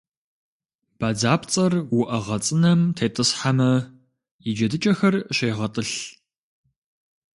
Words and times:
Бадзапцӏэр 0.99 1.73
уӏэгъэ 1.99 2.37
цӏынэм 2.45 2.81
тетӏысхьэмэ, 2.95 3.71
и 4.47 4.49
джэдыкӏэхэр 4.55 5.15
щегъэтӏылъ. 5.35 5.95